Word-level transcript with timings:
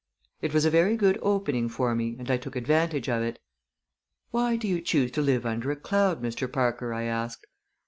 It 0.41 0.51
was 0.51 0.65
a 0.65 0.71
very 0.71 0.97
good 0.97 1.19
opening 1.21 1.69
for 1.69 1.93
me 1.93 2.15
and 2.17 2.31
I 2.31 2.37
took 2.37 2.55
advantage 2.55 3.07
of 3.07 3.21
it. 3.21 3.37
"Why 4.31 4.55
do 4.55 4.67
you 4.67 4.81
choose 4.81 5.11
to 5.11 5.21
live 5.21 5.45
under 5.45 5.69
a 5.69 5.75
cloud, 5.75 6.23
Mr. 6.23 6.51
Parker?" 6.51 6.91
I 6.91 7.03
asked. 7.03 7.45